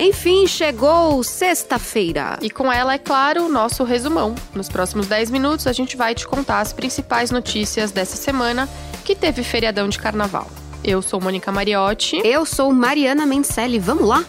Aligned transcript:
Enfim, 0.00 0.46
chegou 0.46 1.24
sexta-feira. 1.24 2.38
E 2.40 2.48
com 2.48 2.72
ela, 2.72 2.94
é 2.94 2.98
claro, 2.98 3.46
o 3.46 3.48
nosso 3.48 3.82
resumão. 3.82 4.32
Nos 4.54 4.68
próximos 4.68 5.08
10 5.08 5.28
minutos, 5.32 5.66
a 5.66 5.72
gente 5.72 5.96
vai 5.96 6.14
te 6.14 6.24
contar 6.24 6.60
as 6.60 6.72
principais 6.72 7.32
notícias 7.32 7.90
dessa 7.90 8.16
semana 8.16 8.68
que 9.04 9.16
teve 9.16 9.42
feriadão 9.42 9.88
de 9.88 9.98
carnaval. 9.98 10.46
Eu 10.84 11.02
sou 11.02 11.20
Mônica 11.20 11.50
Mariotti. 11.50 12.22
Eu 12.24 12.46
sou 12.46 12.72
Mariana 12.72 13.26
Mencelli. 13.26 13.80
Vamos 13.80 14.06
lá? 14.06 14.24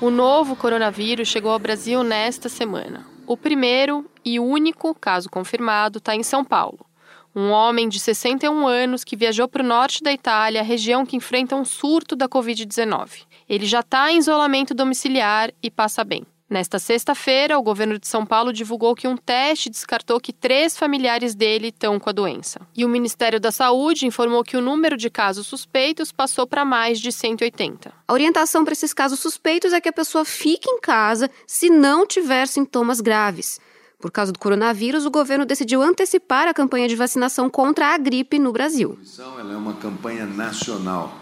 O 0.00 0.08
novo 0.08 0.56
coronavírus 0.56 1.28
chegou 1.28 1.50
ao 1.50 1.58
Brasil 1.58 2.02
nesta 2.02 2.48
semana. 2.48 3.06
O 3.26 3.36
primeiro 3.36 4.06
e 4.24 4.40
único 4.40 4.94
caso 4.94 5.28
confirmado 5.28 5.98
está 5.98 6.16
em 6.16 6.22
São 6.22 6.42
Paulo. 6.42 6.86
Um 7.36 7.50
homem 7.50 7.88
de 7.88 7.98
61 7.98 8.66
anos 8.66 9.02
que 9.02 9.16
viajou 9.16 9.48
para 9.48 9.62
o 9.62 9.66
norte 9.66 10.02
da 10.02 10.12
Itália, 10.12 10.62
região 10.62 11.04
que 11.04 11.16
enfrenta 11.16 11.56
um 11.56 11.64
surto 11.64 12.14
da 12.14 12.28
Covid-19. 12.28 13.22
Ele 13.48 13.66
já 13.66 13.80
está 13.80 14.12
em 14.12 14.18
isolamento 14.18 14.72
domiciliar 14.72 15.50
e 15.60 15.68
passa 15.68 16.04
bem. 16.04 16.24
Nesta 16.48 16.78
sexta-feira, 16.78 17.58
o 17.58 17.62
governo 17.62 17.98
de 17.98 18.06
São 18.06 18.24
Paulo 18.24 18.52
divulgou 18.52 18.94
que 18.94 19.08
um 19.08 19.16
teste 19.16 19.68
descartou 19.68 20.20
que 20.20 20.32
três 20.32 20.76
familiares 20.76 21.34
dele 21.34 21.68
estão 21.68 21.98
com 21.98 22.08
a 22.08 22.12
doença. 22.12 22.60
E 22.76 22.84
o 22.84 22.88
Ministério 22.88 23.40
da 23.40 23.50
Saúde 23.50 24.06
informou 24.06 24.44
que 24.44 24.56
o 24.56 24.60
número 24.60 24.96
de 24.96 25.10
casos 25.10 25.48
suspeitos 25.48 26.12
passou 26.12 26.46
para 26.46 26.64
mais 26.64 27.00
de 27.00 27.10
180. 27.10 27.92
A 28.06 28.12
orientação 28.12 28.62
para 28.62 28.74
esses 28.74 28.94
casos 28.94 29.18
suspeitos 29.18 29.72
é 29.72 29.80
que 29.80 29.88
a 29.88 29.92
pessoa 29.92 30.24
fique 30.24 30.70
em 30.70 30.80
casa 30.80 31.28
se 31.46 31.68
não 31.68 32.06
tiver 32.06 32.46
sintomas 32.46 33.00
graves. 33.00 33.58
Por 34.04 34.10
causa 34.10 34.30
do 34.30 34.38
coronavírus, 34.38 35.06
o 35.06 35.10
governo 35.10 35.46
decidiu 35.46 35.80
antecipar 35.80 36.46
a 36.46 36.52
campanha 36.52 36.86
de 36.86 36.94
vacinação 36.94 37.48
contra 37.48 37.94
a 37.94 37.96
gripe 37.96 38.38
no 38.38 38.52
Brasil. 38.52 38.98
Ela 39.18 39.54
é 39.54 39.56
uma 39.56 39.72
campanha 39.72 40.26
nacional 40.26 41.16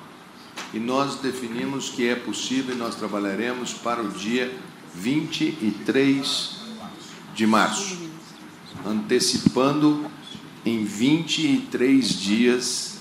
e 0.74 0.80
nós 0.80 1.14
definimos 1.20 1.91
que 1.91 2.08
é 2.08 2.16
possível 2.16 2.74
e 2.74 2.78
nós 2.78 2.97
trabalharemos 2.97 3.72
para 3.72 4.02
o 4.02 4.08
dia 4.08 4.52
23 4.97 6.56
de 7.33 7.47
março, 7.47 7.98
antecipando 8.84 10.05
em 10.67 10.84
23 10.84 12.08
dias 12.08 12.98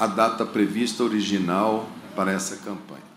a 0.00 0.08
data 0.08 0.44
prevista 0.44 1.04
original 1.04 1.88
para 2.16 2.32
essa 2.32 2.56
campanha. 2.56 3.09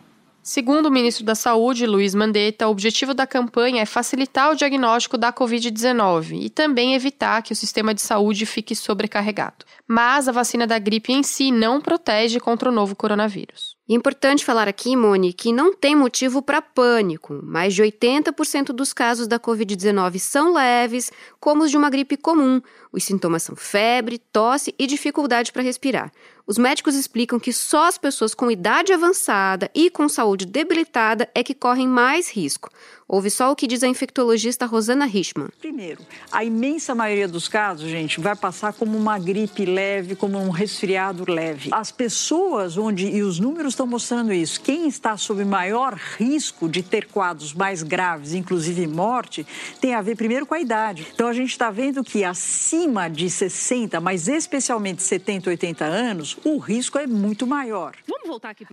Segundo 0.46 0.88
o 0.88 0.92
ministro 0.92 1.24
da 1.24 1.36
Saúde, 1.36 1.86
Luiz 1.86 2.14
Mandetta, 2.14 2.68
o 2.68 2.72
objetivo 2.72 3.14
da 3.14 3.26
campanha 3.26 3.82
é 3.82 3.86
facilitar 3.86 4.52
o 4.52 4.56
diagnóstico 4.56 5.18
da 5.18 5.32
Covid-19 5.32 6.34
e 6.34 6.50
também 6.50 6.96
evitar 6.96 7.42
que 7.42 7.54
o 7.54 7.56
sistema 7.56 7.94
de 7.94 8.02
saúde 8.02 8.46
fique 8.46 8.76
sobrecarregado. 8.76 9.64
Mas 9.88 10.28
a 10.28 10.34
vacina 10.34 10.68
da 10.68 10.78
gripe 10.78 11.14
em 11.14 11.24
si 11.24 11.50
não 11.50 11.80
protege 11.80 12.42
contra 12.42 12.68
o 12.68 12.74
novo 12.74 12.94
coronavírus. 12.94 13.78
Importante 13.88 14.46
falar 14.46 14.66
aqui, 14.70 14.96
Moni, 14.96 15.34
que 15.34 15.52
não 15.52 15.76
tem 15.76 15.94
motivo 15.94 16.42
para 16.42 16.62
pânico. 16.62 17.42
Mais 17.44 17.74
de 17.74 17.84
80% 17.84 18.68
dos 18.68 18.94
casos 18.94 19.28
da 19.28 19.38
Covid-19 19.38 20.20
são 20.20 20.54
leves, 20.54 21.12
como 21.38 21.64
os 21.64 21.72
de 21.72 21.76
uma 21.76 21.90
gripe 21.90 22.16
comum. 22.16 22.62
Os 22.94 23.04
sintomas 23.04 23.44
são 23.44 23.58
febre, 23.58 24.18
tosse 24.18 24.74
e 24.80 24.88
dificuldade 24.88 25.52
para 25.52 25.62
respirar. 25.62 26.14
Os 26.48 26.58
médicos 26.58 26.96
explicam 26.96 27.38
que 27.38 27.52
só 27.52 27.88
as 27.88 27.98
pessoas 27.98 28.34
com 28.34 28.50
idade 28.50 28.94
avançada 28.94 29.70
e 29.76 29.90
com 29.90 30.08
saúde 30.08 30.46
debilitada 30.46 31.30
é 31.36 31.44
que 31.44 31.54
correm 31.54 31.88
mais 31.88 32.32
risco. 32.32 32.70
Ouve 33.14 33.30
só 33.30 33.52
o 33.52 33.56
que 33.56 33.68
diz 33.68 33.84
a 33.84 33.88
infectologista 33.88 34.66
Rosana 34.66 35.06
Richman. 35.06 35.50
Primeiro, 35.60 36.02
a 36.32 36.44
imensa 36.44 36.96
maioria 36.96 37.28
dos 37.28 37.48
casos, 37.48 37.88
gente, 37.88 38.20
vai 38.20 38.36
passar 38.36 38.74
como 38.74 38.98
uma 38.98 39.20
gripe 39.20 39.66
leve, 39.66 40.16
como 40.16 40.40
um 40.40 40.50
resfriado 40.50 41.24
leve. 41.32 41.70
As 41.72 41.92
pessoas 41.92 42.76
onde, 42.76 43.06
e 43.06 43.22
os 43.22 43.38
números 43.38 43.74
estão 43.74 43.86
mostrando 43.86 44.34
isso, 44.34 44.60
quem 44.60 44.88
está 44.88 45.16
sob 45.16 45.46
maior 45.46 45.94
risco 45.94 46.68
de 46.68 46.82
ter 46.82 47.06
quadros 47.06 47.54
mais 47.54 47.84
graves, 47.84 48.34
inclusive 48.34 48.88
morte, 48.88 49.46
tem 49.80 49.94
a 49.94 50.02
ver 50.02 50.16
primeiro 50.16 50.48
com 50.48 50.56
a 50.56 50.60
idade. 50.60 51.06
Então 51.14 51.28
a 51.28 51.34
gente 51.34 51.52
está 51.52 51.70
vendo 51.70 52.04
que 52.04 52.24
acima 52.24 53.08
de 53.08 53.30
60, 53.30 54.02
mas 54.02 54.28
especialmente 54.28 55.04
70, 55.04 55.52
80 55.52 55.86
anos, 55.86 56.36
o 56.44 56.58
risco 56.58 56.98
é 56.98 57.06
muito 57.06 57.46
maior. 57.46 57.94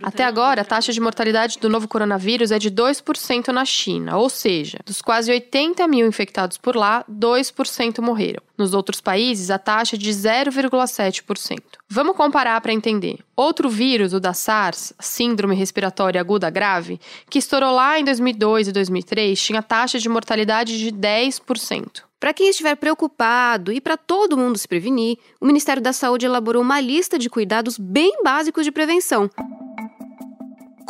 Até 0.01 0.23
agora, 0.23 0.61
a 0.61 0.65
taxa 0.65 0.91
de 0.91 0.99
mortalidade 0.99 1.59
do 1.59 1.69
novo 1.69 1.87
coronavírus 1.87 2.49
é 2.49 2.57
de 2.57 2.71
2% 2.71 3.49
na 3.49 3.65
China, 3.65 4.17
ou 4.17 4.30
seja, 4.31 4.79
dos 4.83 5.01
quase 5.01 5.31
80 5.31 5.87
mil 5.87 6.07
infectados 6.07 6.57
por 6.57 6.75
lá, 6.75 7.05
2% 7.07 7.99
morreram. 8.01 8.41
Nos 8.57 8.73
outros 8.73 8.99
países, 8.99 9.51
a 9.51 9.59
taxa 9.59 9.95
é 9.95 9.99
de 9.99 10.09
0,7%. 10.09 11.59
Vamos 11.87 12.15
comparar 12.15 12.59
para 12.61 12.73
entender. 12.73 13.19
Outro 13.35 13.69
vírus, 13.69 14.13
o 14.13 14.19
da 14.19 14.33
SARS, 14.33 14.93
Síndrome 14.99 15.55
Respiratória 15.55 16.19
Aguda 16.19 16.49
Grave, 16.49 16.99
que 17.29 17.39
estourou 17.39 17.73
lá 17.73 17.99
em 17.99 18.03
2002 18.03 18.69
e 18.69 18.71
2003, 18.71 19.39
tinha 19.39 19.61
taxa 19.61 19.99
de 19.99 20.09
mortalidade 20.09 20.79
de 20.79 20.91
10%. 20.91 22.03
Para 22.19 22.33
quem 22.33 22.49
estiver 22.49 22.75
preocupado 22.75 23.73
e 23.73 23.81
para 23.81 23.97
todo 23.97 24.37
mundo 24.37 24.55
se 24.55 24.67
prevenir, 24.67 25.17
o 25.39 25.45
Ministério 25.45 25.81
da 25.81 25.91
Saúde 25.91 26.27
elaborou 26.27 26.61
uma 26.61 26.79
lista 26.79 27.17
de 27.17 27.29
cuidados 27.31 27.79
bem 27.79 28.21
básicos 28.23 28.63
de 28.63 28.71
prevenção. 28.71 29.27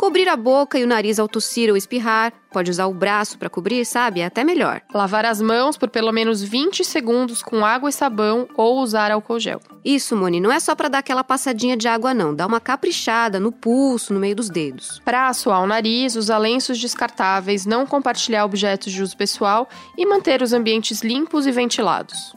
Cobrir 0.02 0.28
a 0.28 0.34
boca 0.36 0.76
e 0.76 0.82
o 0.82 0.86
nariz 0.88 1.20
ao 1.20 1.28
tossir 1.28 1.70
ou 1.70 1.76
espirrar. 1.76 2.32
Pode 2.50 2.68
usar 2.68 2.86
o 2.86 2.92
braço 2.92 3.38
para 3.38 3.48
cobrir, 3.48 3.84
sabe? 3.84 4.18
É 4.18 4.24
até 4.24 4.42
melhor. 4.42 4.82
Lavar 4.92 5.24
as 5.24 5.40
mãos 5.40 5.76
por 5.76 5.88
pelo 5.88 6.10
menos 6.10 6.42
20 6.42 6.82
segundos 6.82 7.40
com 7.40 7.64
água 7.64 7.88
e 7.88 7.92
sabão 7.92 8.48
ou 8.56 8.80
usar 8.80 9.12
álcool 9.12 9.38
gel. 9.38 9.60
Isso, 9.84 10.16
Moni, 10.16 10.40
não 10.40 10.50
é 10.50 10.58
só 10.58 10.74
para 10.74 10.88
dar 10.88 10.98
aquela 10.98 11.22
passadinha 11.22 11.76
de 11.76 11.86
água, 11.86 12.12
não. 12.12 12.34
Dá 12.34 12.48
uma 12.48 12.58
caprichada 12.58 13.38
no 13.38 13.52
pulso, 13.52 14.12
no 14.12 14.18
meio 14.18 14.34
dos 14.34 14.50
dedos. 14.50 15.00
Para 15.04 15.28
assoar 15.28 15.62
o 15.62 15.68
nariz, 15.68 16.16
usar 16.16 16.38
lenços 16.38 16.80
descartáveis, 16.80 17.64
não 17.64 17.86
compartilhar 17.86 18.44
objetos 18.44 18.92
de 18.92 19.04
uso 19.04 19.16
pessoal 19.16 19.68
e 19.96 20.04
manter 20.04 20.42
os 20.42 20.52
ambientes 20.52 21.02
limpos 21.02 21.46
e 21.46 21.52
ventilados. 21.52 22.34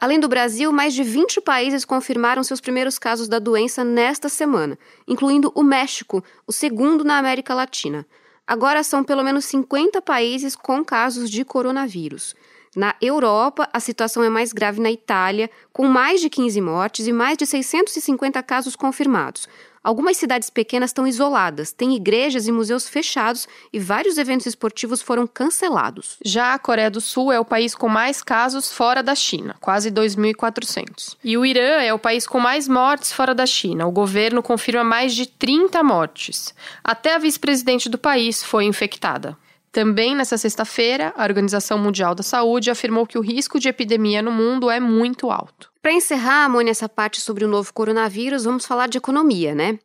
Além 0.00 0.20
do 0.20 0.28
Brasil, 0.28 0.70
mais 0.72 0.94
de 0.94 1.02
20 1.02 1.40
países 1.40 1.84
confirmaram 1.84 2.44
seus 2.44 2.60
primeiros 2.60 2.98
casos 2.98 3.26
da 3.26 3.40
doença 3.40 3.82
nesta 3.82 4.28
semana, 4.28 4.78
incluindo 5.08 5.50
o 5.56 5.62
México, 5.62 6.22
o 6.46 6.52
segundo 6.52 7.02
na 7.02 7.18
América 7.18 7.52
Latina. 7.52 8.06
Agora 8.46 8.84
são 8.84 9.02
pelo 9.02 9.24
menos 9.24 9.44
50 9.46 10.00
países 10.00 10.54
com 10.54 10.84
casos 10.84 11.28
de 11.28 11.44
coronavírus. 11.44 12.34
Na 12.76 12.94
Europa, 13.00 13.68
a 13.72 13.80
situação 13.80 14.22
é 14.22 14.28
mais 14.28 14.52
grave 14.52 14.80
na 14.80 14.90
Itália, 14.90 15.50
com 15.72 15.86
mais 15.86 16.20
de 16.20 16.28
15 16.28 16.60
mortes 16.60 17.06
e 17.06 17.12
mais 17.12 17.36
de 17.38 17.46
650 17.46 18.42
casos 18.42 18.76
confirmados. 18.76 19.48
Algumas 19.82 20.16
cidades 20.16 20.50
pequenas 20.50 20.90
estão 20.90 21.06
isoladas, 21.06 21.72
têm 21.72 21.96
igrejas 21.96 22.46
e 22.46 22.52
museus 22.52 22.88
fechados 22.88 23.48
e 23.72 23.78
vários 23.78 24.18
eventos 24.18 24.46
esportivos 24.46 25.00
foram 25.00 25.26
cancelados. 25.26 26.18
Já 26.22 26.52
a 26.52 26.58
Coreia 26.58 26.90
do 26.90 27.00
Sul 27.00 27.32
é 27.32 27.40
o 27.40 27.44
país 27.44 27.74
com 27.74 27.88
mais 27.88 28.22
casos 28.22 28.70
fora 28.70 29.02
da 29.02 29.14
China, 29.14 29.56
quase 29.60 29.90
2.400. 29.90 31.16
E 31.24 31.38
o 31.38 31.46
Irã 31.46 31.80
é 31.80 31.94
o 31.94 31.98
país 31.98 32.26
com 32.26 32.38
mais 32.38 32.68
mortes 32.68 33.12
fora 33.12 33.34
da 33.34 33.46
China. 33.46 33.86
O 33.86 33.92
governo 33.92 34.42
confirma 34.42 34.84
mais 34.84 35.14
de 35.14 35.26
30 35.26 35.82
mortes. 35.82 36.54
Até 36.84 37.14
a 37.14 37.18
vice-presidente 37.18 37.88
do 37.88 37.96
país 37.96 38.42
foi 38.42 38.64
infectada. 38.64 39.38
Também 39.70 40.14
nessa 40.14 40.38
sexta-feira, 40.38 41.12
a 41.16 41.24
Organização 41.24 41.78
Mundial 41.78 42.14
da 42.14 42.22
Saúde 42.22 42.70
afirmou 42.70 43.06
que 43.06 43.18
o 43.18 43.20
risco 43.20 43.60
de 43.60 43.68
epidemia 43.68 44.22
no 44.22 44.32
mundo 44.32 44.70
é 44.70 44.80
muito 44.80 45.30
alto. 45.30 45.70
Para 45.82 45.92
encerrar, 45.92 46.48
Mônica, 46.48 46.70
essa 46.70 46.88
parte 46.88 47.20
sobre 47.20 47.44
o 47.44 47.48
novo 47.48 47.72
coronavírus, 47.72 48.44
vamos 48.44 48.66
falar 48.66 48.88
de 48.88 48.98
economia, 48.98 49.54
né? 49.54 49.78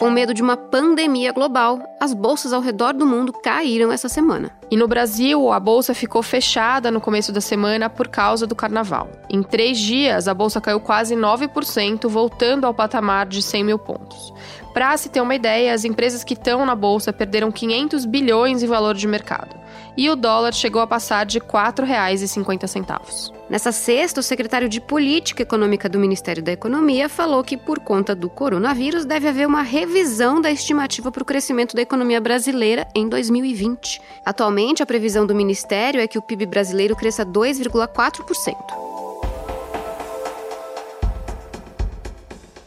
Com 0.00 0.10
medo 0.10 0.32
de 0.32 0.40
uma 0.40 0.56
pandemia 0.56 1.30
global, 1.30 1.78
as 2.00 2.14
bolsas 2.14 2.54
ao 2.54 2.62
redor 2.62 2.94
do 2.94 3.04
mundo 3.04 3.34
caíram 3.34 3.92
essa 3.92 4.08
semana. 4.08 4.50
E 4.70 4.74
no 4.74 4.88
Brasil, 4.88 5.52
a 5.52 5.60
bolsa 5.60 5.92
ficou 5.92 6.22
fechada 6.22 6.90
no 6.90 7.02
começo 7.02 7.30
da 7.30 7.40
semana 7.42 7.90
por 7.90 8.08
causa 8.08 8.46
do 8.46 8.56
carnaval. 8.56 9.10
Em 9.28 9.42
três 9.42 9.78
dias, 9.78 10.26
a 10.26 10.32
bolsa 10.32 10.58
caiu 10.58 10.80
quase 10.80 11.14
9%, 11.14 12.08
voltando 12.08 12.64
ao 12.66 12.72
patamar 12.72 13.26
de 13.26 13.42
100 13.42 13.62
mil 13.62 13.78
pontos. 13.78 14.32
Para 14.72 14.96
se 14.96 15.10
ter 15.10 15.20
uma 15.20 15.34
ideia, 15.34 15.74
as 15.74 15.84
empresas 15.84 16.24
que 16.24 16.32
estão 16.32 16.64
na 16.64 16.74
bolsa 16.74 17.12
perderam 17.12 17.52
500 17.52 18.06
bilhões 18.06 18.62
em 18.62 18.66
valor 18.66 18.94
de 18.94 19.06
mercado. 19.06 19.59
E 19.96 20.08
o 20.08 20.16
dólar 20.16 20.52
chegou 20.52 20.80
a 20.80 20.86
passar 20.86 21.26
de 21.26 21.38
R$ 21.38 21.44
4,50. 21.46 23.32
Nessa 23.48 23.72
sexta, 23.72 24.20
o 24.20 24.22
secretário 24.22 24.68
de 24.68 24.80
Política 24.80 25.42
Econômica 25.42 25.88
do 25.88 25.98
Ministério 25.98 26.42
da 26.42 26.52
Economia 26.52 27.08
falou 27.08 27.42
que, 27.42 27.56
por 27.56 27.80
conta 27.80 28.14
do 28.14 28.30
coronavírus, 28.30 29.04
deve 29.04 29.28
haver 29.28 29.46
uma 29.46 29.62
revisão 29.62 30.40
da 30.40 30.50
estimativa 30.50 31.10
para 31.10 31.22
o 31.22 31.26
crescimento 31.26 31.74
da 31.74 31.82
economia 31.82 32.20
brasileira 32.20 32.86
em 32.94 33.08
2020. 33.08 34.00
Atualmente, 34.24 34.82
a 34.82 34.86
previsão 34.86 35.26
do 35.26 35.34
Ministério 35.34 36.00
é 36.00 36.06
que 36.06 36.18
o 36.18 36.22
PIB 36.22 36.46
brasileiro 36.46 36.94
cresça 36.94 37.26
2,4%. 37.26 38.89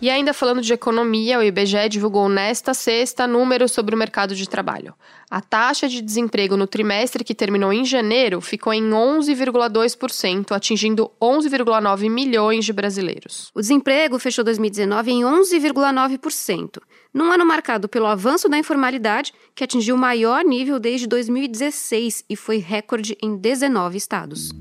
E 0.03 0.09
ainda 0.09 0.33
falando 0.33 0.61
de 0.61 0.73
economia, 0.73 1.39
o 1.39 1.43
IBGE 1.43 1.87
divulgou 1.87 2.27
nesta 2.27 2.73
sexta 2.73 3.25
números 3.25 3.71
sobre 3.71 3.95
o 3.95 3.97
mercado 3.97 4.35
de 4.35 4.49
trabalho. 4.49 4.93
A 5.31 5.39
taxa 5.39 5.87
de 5.87 6.01
desemprego 6.01 6.57
no 6.57 6.67
trimestre 6.67 7.23
que 7.23 7.33
terminou 7.33 7.71
em 7.71 7.85
janeiro 7.85 8.41
ficou 8.41 8.73
em 8.73 8.83
11,2%, 8.83 10.51
atingindo 10.51 11.09
11,9 11.21 12.09
milhões 12.09 12.65
de 12.65 12.73
brasileiros. 12.73 13.49
O 13.55 13.61
desemprego 13.61 14.19
fechou 14.19 14.43
2019 14.43 15.09
em 15.09 15.21
11,9%, 15.21 16.81
num 17.13 17.31
ano 17.31 17.45
marcado 17.45 17.87
pelo 17.87 18.07
avanço 18.07 18.49
da 18.49 18.57
informalidade, 18.57 19.33
que 19.55 19.63
atingiu 19.63 19.95
o 19.95 19.97
maior 19.97 20.43
nível 20.43 20.81
desde 20.81 21.07
2016 21.07 22.25
e 22.29 22.35
foi 22.35 22.57
recorde 22.57 23.17
em 23.23 23.37
19 23.37 23.95
estados. 23.95 24.51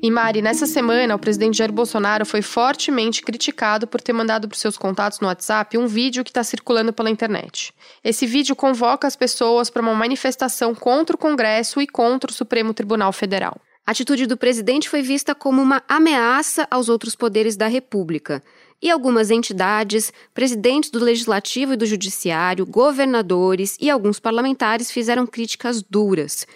E 0.00 0.10
Mari, 0.12 0.40
nessa 0.40 0.64
semana, 0.64 1.16
o 1.16 1.18
presidente 1.18 1.58
Jair 1.58 1.72
Bolsonaro 1.72 2.24
foi 2.24 2.40
fortemente 2.40 3.20
criticado 3.20 3.84
por 3.84 4.00
ter 4.00 4.12
mandado 4.12 4.46
para 4.46 4.56
seus 4.56 4.78
contatos 4.78 5.18
no 5.18 5.26
WhatsApp 5.26 5.76
um 5.76 5.88
vídeo 5.88 6.22
que 6.22 6.30
está 6.30 6.44
circulando 6.44 6.92
pela 6.92 7.10
internet. 7.10 7.74
Esse 8.04 8.24
vídeo 8.24 8.54
convoca 8.54 9.08
as 9.08 9.16
pessoas 9.16 9.68
para 9.70 9.82
uma 9.82 9.94
manifestação 9.94 10.72
contra 10.72 11.16
o 11.16 11.18
Congresso 11.18 11.80
e 11.80 11.86
contra 11.86 12.30
o 12.30 12.34
Supremo 12.34 12.72
Tribunal 12.72 13.12
Federal. 13.12 13.56
A 13.84 13.90
atitude 13.90 14.26
do 14.26 14.36
presidente 14.36 14.88
foi 14.88 15.02
vista 15.02 15.34
como 15.34 15.60
uma 15.60 15.82
ameaça 15.88 16.68
aos 16.70 16.88
outros 16.88 17.16
poderes 17.16 17.56
da 17.56 17.66
República. 17.66 18.40
E 18.80 18.90
algumas 18.90 19.32
entidades, 19.32 20.12
presidentes 20.32 20.90
do 20.90 21.00
Legislativo 21.00 21.72
e 21.72 21.76
do 21.76 21.86
Judiciário, 21.86 22.64
governadores 22.64 23.76
e 23.80 23.90
alguns 23.90 24.20
parlamentares 24.20 24.92
fizeram 24.92 25.26
críticas 25.26 25.82
duras. 25.82 26.46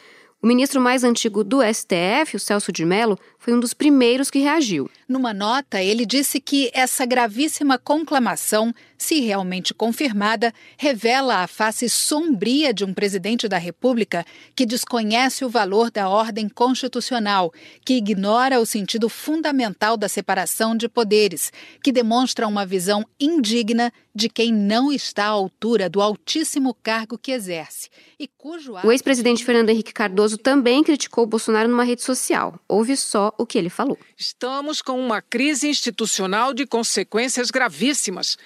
O 0.43 0.47
ministro 0.47 0.81
mais 0.81 1.05
antigo 1.05 1.45
do 1.45 1.61
STF, 1.63 2.35
o 2.35 2.41
Celso 2.41 2.73
de 2.73 2.85
Mello, 2.85 3.17
foi 3.43 3.53
um 3.53 3.59
dos 3.59 3.75
primeiros 3.75 4.31
que 4.31 4.39
reagiu. 4.39 4.89
Numa 5.09 5.35
nota, 5.35 5.83
ele 5.83 6.07
disse 6.07 6.41
que 6.41 6.71
essa 6.73 7.05
gravíssima 7.05 7.77
conclamação, 7.77 8.73
se 8.97 9.19
realmente 9.19 9.75
confirmada, 9.75 10.55
revela 10.79 11.39
a 11.39 11.49
face 11.49 11.89
sombria 11.89 12.73
de 12.73 12.85
um 12.85 12.95
presidente 12.95 13.49
da 13.49 13.59
República 13.59 14.25
que 14.55 14.65
desconhece 14.65 15.45
o 15.45 15.49
valor 15.49 15.91
da 15.91 16.09
ordem 16.09 16.49
constitucional, 16.49 17.53
que 17.85 17.95
ignora 17.95 18.61
o 18.61 18.65
sentido 18.65 19.09
fundamental 19.09 19.97
da 19.97 20.09
separação 20.09 20.77
de 20.77 20.89
poderes, 20.89 21.53
que 21.83 21.91
demonstra 21.91 22.47
uma 22.47 22.65
visão 22.65 23.05
indigna 23.19 23.93
de 24.15 24.29
quem 24.29 24.53
não 24.53 24.93
está 24.93 25.25
à 25.25 25.31
altura 25.31 25.89
do 25.89 26.01
altíssimo 26.01 26.77
cargo 26.81 27.19
que 27.19 27.33
exerce 27.33 27.89
e 28.19 28.29
cujo. 28.29 28.75
O 28.85 28.93
ex-presidente 28.93 29.45
Fernando 29.45 29.71
Henrique 29.71 29.93
Cardoso 29.93 30.39
também 30.39 30.85
criticou 30.85 31.27
Bolsonaro 31.27 31.69
numa 31.69 31.83
rede 31.83 32.03
social. 32.03 32.55
Ouve 32.69 32.97
só 32.97 33.32
o 33.39 33.47
que 33.47 33.59
ele 33.59 33.71
falou. 33.71 33.99
Estamos 34.17 34.83
com 34.83 34.99
uma 34.99 35.21
crise 35.21 35.69
institucional 35.69 36.53
de 36.53 36.67
consequências 36.67 37.51
gravíssimas. 37.51 38.37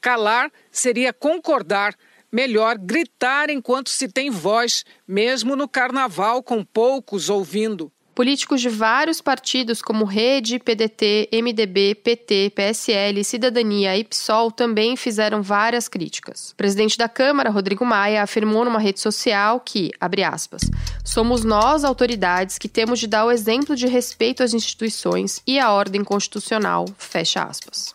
Calar 0.00 0.50
seria 0.70 1.12
concordar. 1.12 1.94
Melhor 2.30 2.76
gritar 2.76 3.50
enquanto 3.50 3.88
se 3.88 4.08
tem 4.08 4.30
voz, 4.30 4.84
mesmo 5.06 5.54
no 5.54 5.68
carnaval 5.68 6.42
com 6.42 6.64
poucos 6.64 7.30
ouvindo. 7.30 7.90
Políticos 8.16 8.62
de 8.62 8.70
vários 8.70 9.20
partidos, 9.20 9.82
como 9.82 10.06
Rede, 10.06 10.58
PDT, 10.58 11.28
MDB, 11.30 11.94
PT, 11.96 12.50
PSL, 12.56 13.22
Cidadania 13.22 13.94
e 13.94 14.04
PSOL, 14.04 14.50
também 14.50 14.96
fizeram 14.96 15.42
várias 15.42 15.86
críticas. 15.86 16.52
O 16.52 16.56
presidente 16.56 16.96
da 16.96 17.10
Câmara, 17.10 17.50
Rodrigo 17.50 17.84
Maia, 17.84 18.22
afirmou 18.22 18.64
numa 18.64 18.78
rede 18.78 19.00
social 19.00 19.60
que, 19.60 19.90
abre 20.00 20.24
aspas, 20.24 20.62
somos 21.04 21.44
nós, 21.44 21.84
autoridades, 21.84 22.56
que 22.56 22.70
temos 22.70 22.98
de 22.98 23.06
dar 23.06 23.26
o 23.26 23.30
exemplo 23.30 23.76
de 23.76 23.86
respeito 23.86 24.42
às 24.42 24.54
instituições 24.54 25.42
e 25.46 25.58
à 25.58 25.70
ordem 25.70 26.02
constitucional, 26.02 26.86
fecha 26.96 27.42
aspas. 27.42 27.94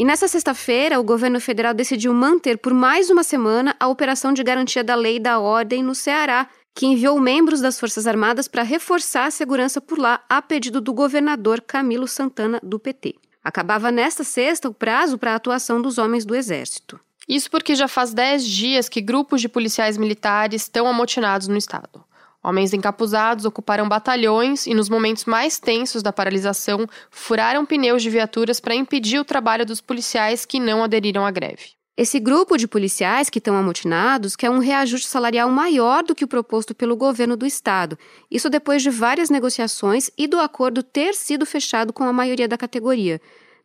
E 0.00 0.04
nessa 0.04 0.26
sexta-feira, 0.26 0.98
o 0.98 1.04
governo 1.04 1.38
federal 1.38 1.74
decidiu 1.74 2.14
manter 2.14 2.56
por 2.56 2.72
mais 2.72 3.10
uma 3.10 3.22
semana 3.22 3.76
a 3.78 3.86
operação 3.86 4.32
de 4.32 4.42
garantia 4.42 4.82
da 4.82 4.94
lei 4.94 5.16
e 5.16 5.20
da 5.20 5.38
ordem 5.38 5.82
no 5.82 5.94
Ceará, 5.94 6.48
que 6.74 6.86
enviou 6.86 7.20
membros 7.20 7.60
das 7.60 7.78
Forças 7.78 8.06
Armadas 8.06 8.48
para 8.48 8.62
reforçar 8.62 9.26
a 9.26 9.30
segurança 9.30 9.78
por 9.78 9.98
lá, 9.98 10.24
a 10.26 10.40
pedido 10.40 10.80
do 10.80 10.94
governador 10.94 11.60
Camilo 11.60 12.08
Santana, 12.08 12.58
do 12.62 12.78
PT. 12.78 13.16
Acabava 13.44 13.92
nesta 13.92 14.24
sexta 14.24 14.70
o 14.70 14.72
prazo 14.72 15.18
para 15.18 15.32
a 15.32 15.34
atuação 15.34 15.82
dos 15.82 15.98
homens 15.98 16.24
do 16.24 16.34
Exército. 16.34 16.98
Isso 17.28 17.50
porque 17.50 17.74
já 17.74 17.86
faz 17.86 18.14
10 18.14 18.42
dias 18.42 18.88
que 18.88 19.02
grupos 19.02 19.42
de 19.42 19.50
policiais 19.50 19.98
militares 19.98 20.62
estão 20.62 20.86
amotinados 20.86 21.46
no 21.46 21.58
estado. 21.58 22.02
Homens 22.42 22.72
encapuzados 22.72 23.44
ocuparam 23.44 23.88
batalhões 23.88 24.66
e, 24.66 24.72
nos 24.72 24.88
momentos 24.88 25.26
mais 25.26 25.58
tensos 25.58 26.02
da 26.02 26.12
paralisação, 26.12 26.86
furaram 27.10 27.66
pneus 27.66 28.02
de 28.02 28.08
viaturas 28.08 28.58
para 28.60 28.74
impedir 28.74 29.18
o 29.18 29.24
trabalho 29.24 29.66
dos 29.66 29.80
policiais 29.80 30.46
que 30.46 30.58
não 30.58 30.82
aderiram 30.82 31.26
à 31.26 31.30
greve. 31.30 31.80
Esse 31.96 32.18
grupo 32.18 32.56
de 32.56 32.66
policiais 32.66 33.28
que 33.28 33.38
estão 33.38 33.54
amotinados 33.54 34.34
quer 34.34 34.48
um 34.48 34.58
reajuste 34.58 35.06
salarial 35.06 35.50
maior 35.50 36.02
do 36.02 36.14
que 36.14 36.24
o 36.24 36.28
proposto 36.28 36.74
pelo 36.74 36.96
governo 36.96 37.36
do 37.36 37.44
estado. 37.44 37.98
Isso 38.30 38.48
depois 38.48 38.82
de 38.82 38.88
várias 38.88 39.28
negociações 39.28 40.10
e 40.16 40.26
do 40.26 40.40
acordo 40.40 40.82
ter 40.82 41.14
sido 41.14 41.44
fechado 41.44 41.92
com 41.92 42.04
a 42.04 42.12
maioria 42.12 42.48
da 42.48 42.56
categoria. 42.56 43.20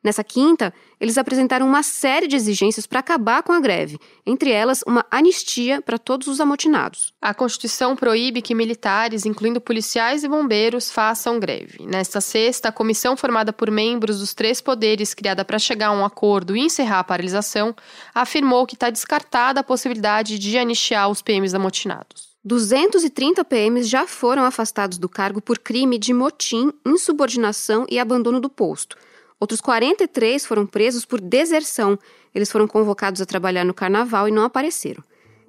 Nessa 0.06 0.24
quinta, 0.24 0.72
eles 1.02 1.18
apresentaram 1.18 1.68
uma 1.68 1.82
série 1.82 2.28
de 2.28 2.36
exigências 2.36 2.86
para 2.86 3.00
acabar 3.00 3.42
com 3.42 3.52
a 3.52 3.60
greve, 3.60 4.00
entre 4.24 4.52
elas 4.52 4.84
uma 4.86 5.04
anistia 5.10 5.82
para 5.82 5.98
todos 5.98 6.28
os 6.28 6.40
amotinados. 6.40 7.12
A 7.20 7.34
Constituição 7.34 7.96
proíbe 7.96 8.40
que 8.40 8.54
militares, 8.54 9.26
incluindo 9.26 9.60
policiais 9.60 10.24
e 10.24 10.28
bombeiros, 10.28 10.92
façam 10.92 11.40
greve. 11.40 11.88
Nesta 11.88 12.22
sexta, 12.22 12.70
a 12.70 12.72
comissão 12.72 13.18
formada 13.18 13.52
por 13.52 13.72
membros 13.72 14.20
dos 14.20 14.36
três 14.36 14.62
poderes, 14.62 15.16
criada 15.16 15.44
para 15.44 15.58
chegar 15.58 15.88
a 15.88 15.92
um 15.92 16.06
acordo 16.06 16.56
e 16.56 16.60
encerrar 16.60 17.00
a 17.00 17.04
paralisação, 17.04 17.76
afirmou 18.14 18.68
que 18.68 18.76
está 18.76 18.92
descartada 18.92 19.62
a 19.62 19.64
possibilidade 19.64 20.38
de 20.38 20.56
anistiar 20.56 21.10
os 21.10 21.24
PMs 21.24 21.56
amotinados. 21.56 22.36
230 22.44 23.44
PMs 23.44 23.90
já 23.90 24.06
foram 24.06 24.44
afastados 24.44 25.00
do 25.00 25.10
cargo 25.10 25.42
por 25.42 25.58
crime 25.58 25.98
de 25.98 26.14
motim, 26.14 26.72
insubordinação 26.86 27.88
e 27.90 27.98
abandono 27.98 28.40
do 28.40 28.52
posto. 28.52 28.96
Outros 29.40 29.60
43 29.60 30.46
foram 30.46 30.66
presos 30.66 31.04
por 31.04 31.20
deserção. 31.20 32.00
Eles 32.34 32.52
foram 32.52 32.68
convocados 32.68 33.22
a 33.22 33.26
trabalhar 33.26 33.66
no 33.66 33.74
carnaval 33.74 34.28
e 34.28 34.32
não 34.32 34.44
apareceram. 34.44 35.04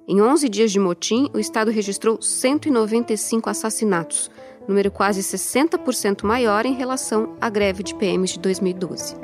Em 0.07 0.21
11 0.21 0.49
dias 0.49 0.71
de 0.71 0.79
motim, 0.79 1.29
o 1.33 1.39
Estado 1.39 1.71
registrou 1.71 2.21
195 2.21 3.49
assassinatos, 3.49 4.31
número 4.67 4.91
quase 4.91 5.21
60% 5.21 6.23
maior 6.23 6.65
em 6.65 6.73
relação 6.73 7.35
à 7.41 7.49
greve 7.49 7.83
de 7.83 7.95
PMs 7.95 8.33
de 8.33 8.39
2012. 8.39 9.15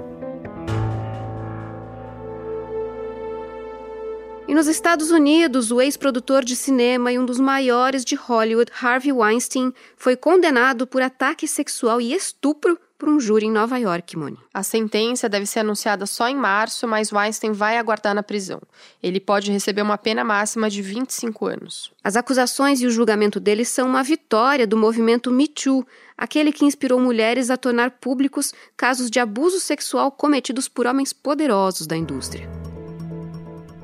E 4.45 4.53
nos 4.53 4.67
Estados 4.67 5.09
Unidos, 5.09 5.71
o 5.71 5.81
ex-produtor 5.81 6.43
de 6.43 6.55
cinema 6.55 7.11
e 7.11 7.17
um 7.17 7.25
dos 7.25 7.39
maiores 7.39 8.03
de 8.03 8.15
Hollywood, 8.15 8.71
Harvey 8.81 9.11
Weinstein, 9.11 9.73
foi 9.95 10.17
condenado 10.17 10.85
por 10.85 11.01
ataque 11.01 11.47
sexual 11.47 12.01
e 12.01 12.13
estupro 12.13 12.77
por 13.03 13.09
um 13.09 13.19
júri 13.19 13.47
em 13.47 13.51
Nova 13.51 13.77
York, 13.77 14.17
Moni. 14.17 14.37
A 14.53 14.63
sentença 14.63 15.27
deve 15.27 15.45
ser 15.45 15.59
anunciada 15.59 16.05
só 16.05 16.29
em 16.29 16.35
março, 16.37 16.87
mas 16.87 17.11
Weinstein 17.11 17.51
vai 17.51 17.77
aguardar 17.77 18.15
na 18.15 18.23
prisão. 18.23 18.61
Ele 19.01 19.19
pode 19.19 19.51
receber 19.51 19.81
uma 19.81 19.97
pena 19.97 20.23
máxima 20.23 20.69
de 20.69 20.81
25 20.81 21.45
anos. 21.45 21.91
As 22.01 22.15
acusações 22.15 22.79
e 22.79 22.85
o 22.85 22.89
julgamento 22.89 23.41
dele 23.41 23.65
são 23.65 23.89
uma 23.89 24.03
vitória 24.03 24.65
do 24.65 24.77
movimento 24.77 25.29
Me 25.31 25.49
Too, 25.49 25.85
aquele 26.17 26.53
que 26.53 26.63
inspirou 26.63 26.97
mulheres 26.97 27.49
a 27.49 27.57
tornar 27.57 27.91
públicos 27.91 28.53
casos 28.77 29.11
de 29.11 29.19
abuso 29.19 29.59
sexual 29.59 30.09
cometidos 30.09 30.69
por 30.69 30.87
homens 30.87 31.11
poderosos 31.11 31.85
da 31.85 31.97
indústria. 31.97 32.49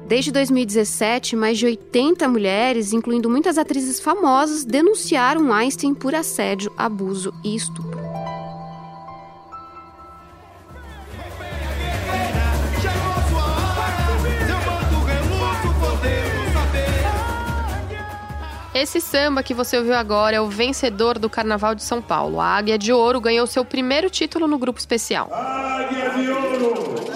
Desde 0.07 0.31
2017, 0.31 1.35
mais 1.35 1.57
de 1.57 1.65
80 1.65 2.25
mulheres, 2.29 2.93
incluindo 2.93 3.29
muitas 3.29 3.57
atrizes 3.57 3.99
famosas, 3.99 4.63
denunciaram 4.63 5.49
Weinstein 5.51 5.93
por 5.93 6.15
assédio, 6.15 6.71
abuso 6.77 7.33
e 7.43 7.53
estupro. 7.53 7.88
Esse 18.73 19.01
samba 19.01 19.41
que 19.41 19.53
você 19.53 19.77
ouviu 19.77 19.95
agora 19.95 20.35
é 20.35 20.41
o 20.41 20.47
vencedor 20.47 21.17
do 21.17 21.29
Carnaval 21.29 21.73
de 21.73 21.83
São 21.83 22.01
Paulo. 22.01 22.39
A 22.39 22.45
Águia 22.45 22.77
de 22.77 22.93
Ouro 22.93 23.19
ganhou 23.19 23.47
seu 23.47 23.65
primeiro 23.65 24.09
título 24.09 24.47
no 24.47 24.59
grupo 24.59 24.79
especial. 24.79 25.29
Águia 25.33 26.09
de 26.11 26.29
Ouro! 26.29 27.09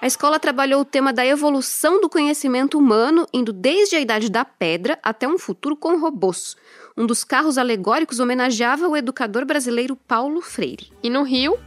A 0.00 0.06
escola 0.06 0.38
trabalhou 0.38 0.80
o 0.80 0.84
tema 0.84 1.12
da 1.12 1.26
evolução 1.26 2.00
do 2.00 2.08
conhecimento 2.08 2.78
humano, 2.78 3.26
indo 3.32 3.52
desde 3.52 3.96
a 3.96 4.00
idade 4.00 4.30
da 4.30 4.44
pedra 4.44 4.98
até 5.02 5.28
um 5.28 5.38
futuro 5.38 5.76
com 5.76 6.00
robôs. 6.00 6.56
Um 6.96 7.04
dos 7.04 7.24
carros 7.24 7.58
alegóricos 7.58 8.18
homenageava 8.18 8.88
o 8.88 8.96
educador 8.96 9.44
brasileiro 9.44 9.94
Paulo 9.96 10.40
Freire. 10.40 10.90
E 11.02 11.10
no 11.10 11.22
Rio, 11.22 11.58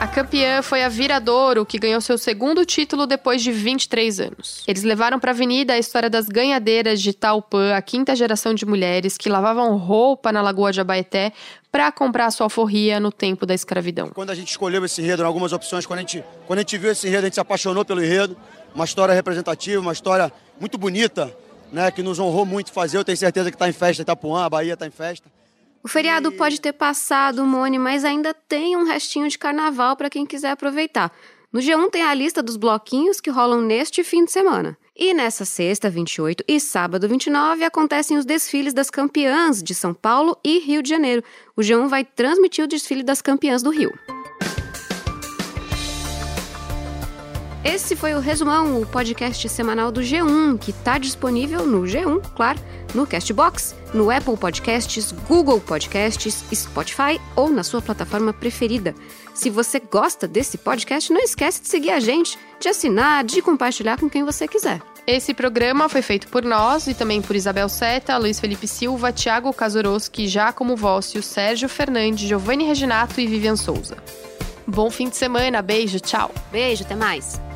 A 0.00 0.08
campeã 0.08 0.62
foi 0.62 0.82
a 0.82 0.88
Viradouro, 0.88 1.66
que 1.66 1.78
ganhou 1.78 2.00
seu 2.00 2.16
segundo 2.16 2.64
título 2.64 3.06
depois 3.06 3.42
de 3.42 3.52
23 3.52 4.20
anos. 4.20 4.64
Eles 4.66 4.82
levaram 4.82 5.20
para 5.20 5.30
a 5.30 5.34
avenida 5.34 5.74
a 5.74 5.78
história 5.78 6.08
das 6.08 6.26
ganhadeiras 6.26 7.02
de 7.02 7.12
Taupã, 7.12 7.74
a 7.74 7.82
quinta 7.82 8.16
geração 8.16 8.54
de 8.54 8.64
mulheres 8.64 9.18
que 9.18 9.28
lavavam 9.28 9.76
roupa 9.76 10.32
na 10.32 10.40
Lagoa 10.40 10.72
de 10.72 10.80
Abaeté 10.80 11.34
para 11.70 11.92
comprar 11.92 12.30
sua 12.30 12.46
alforria 12.46 12.98
no 12.98 13.12
tempo 13.12 13.44
da 13.44 13.52
escravidão. 13.52 14.08
Quando 14.08 14.30
a 14.30 14.34
gente 14.34 14.48
escolheu 14.48 14.82
esse 14.86 15.02
enredo, 15.02 15.22
algumas 15.22 15.52
opções, 15.52 15.84
quando 15.84 15.98
a 15.98 16.00
gente, 16.00 16.24
quando 16.46 16.60
a 16.60 16.62
gente 16.62 16.78
viu 16.78 16.90
esse 16.90 17.06
enredo, 17.06 17.24
a 17.24 17.26
gente 17.26 17.34
se 17.34 17.40
apaixonou 17.40 17.84
pelo 17.84 18.02
enredo. 18.02 18.34
Uma 18.74 18.86
história 18.86 19.12
representativa, 19.12 19.82
uma 19.82 19.92
história 19.92 20.32
muito 20.58 20.78
bonita, 20.78 21.30
né, 21.70 21.90
que 21.90 22.02
nos 22.02 22.18
honrou 22.18 22.46
muito 22.46 22.72
fazer. 22.72 22.96
Eu 22.96 23.04
tenho 23.04 23.18
certeza 23.18 23.50
que 23.50 23.54
está 23.54 23.68
em 23.68 23.72
festa 23.72 24.00
Itapuã, 24.00 24.46
a 24.46 24.48
Bahia 24.48 24.72
está 24.72 24.86
em 24.86 24.90
festa. 24.90 25.28
O 25.82 25.88
feriado 25.88 26.30
pode 26.32 26.60
ter 26.60 26.72
passado, 26.72 27.44
Mone, 27.46 27.78
mas 27.78 28.04
ainda 28.04 28.34
tem 28.34 28.76
um 28.76 28.84
restinho 28.84 29.28
de 29.28 29.38
carnaval 29.38 29.96
para 29.96 30.10
quem 30.10 30.26
quiser 30.26 30.50
aproveitar. 30.50 31.10
No 31.52 31.60
G1 31.60 31.90
tem 31.90 32.02
a 32.02 32.14
lista 32.14 32.42
dos 32.42 32.56
bloquinhos 32.56 33.20
que 33.20 33.30
rolam 33.30 33.60
neste 33.62 34.04
fim 34.04 34.24
de 34.24 34.30
semana. 34.30 34.76
E 34.94 35.14
nessa 35.14 35.44
sexta, 35.44 35.88
28 35.88 36.44
e 36.46 36.60
sábado, 36.60 37.08
29, 37.08 37.64
acontecem 37.64 38.18
os 38.18 38.26
desfiles 38.26 38.74
das 38.74 38.90
campeãs 38.90 39.62
de 39.62 39.74
São 39.74 39.94
Paulo 39.94 40.36
e 40.44 40.58
Rio 40.58 40.82
de 40.82 40.90
Janeiro. 40.90 41.24
O 41.56 41.62
G1 41.62 41.88
vai 41.88 42.04
transmitir 42.04 42.64
o 42.64 42.68
desfile 42.68 43.02
das 43.02 43.22
campeãs 43.22 43.62
do 43.62 43.70
Rio. 43.70 43.90
Esse 47.62 47.94
foi 47.94 48.14
o 48.14 48.20
Resumão, 48.20 48.80
o 48.80 48.86
podcast 48.86 49.46
semanal 49.50 49.92
do 49.92 50.00
G1, 50.00 50.58
que 50.58 50.70
está 50.70 50.96
disponível 50.96 51.66
no 51.66 51.82
G1, 51.82 52.22
claro, 52.34 52.58
no 52.94 53.06
Castbox, 53.06 53.76
no 53.92 54.10
Apple 54.10 54.36
Podcasts, 54.38 55.12
Google 55.28 55.60
Podcasts, 55.60 56.42
Spotify 56.54 57.20
ou 57.36 57.50
na 57.50 57.62
sua 57.62 57.82
plataforma 57.82 58.32
preferida. 58.32 58.94
Se 59.34 59.50
você 59.50 59.78
gosta 59.78 60.26
desse 60.26 60.56
podcast, 60.56 61.12
não 61.12 61.20
esquece 61.20 61.60
de 61.60 61.68
seguir 61.68 61.90
a 61.90 62.00
gente, 62.00 62.38
de 62.58 62.68
assinar, 62.68 63.24
de 63.24 63.42
compartilhar 63.42 64.00
com 64.00 64.08
quem 64.08 64.24
você 64.24 64.48
quiser. 64.48 64.80
Esse 65.06 65.34
programa 65.34 65.86
foi 65.90 66.00
feito 66.00 66.28
por 66.28 66.42
nós 66.42 66.86
e 66.86 66.94
também 66.94 67.20
por 67.20 67.36
Isabel 67.36 67.68
Seta, 67.68 68.16
Luiz 68.16 68.40
Felipe 68.40 68.66
Silva, 68.66 69.12
Thiago 69.12 69.52
Kazuroski, 69.52 70.28
Giacomo 70.28 70.76
Vócio, 70.76 71.22
Sérgio 71.22 71.68
Fernandes, 71.68 72.26
Giovanni 72.26 72.64
Reginato 72.64 73.20
e 73.20 73.26
Vivian 73.26 73.56
Souza. 73.56 73.98
Bom 74.66 74.90
fim 74.90 75.10
de 75.10 75.16
semana, 75.16 75.60
beijo, 75.60 76.00
tchau. 76.00 76.30
Beijo, 76.50 76.84
até 76.84 76.94
mais. 76.94 77.49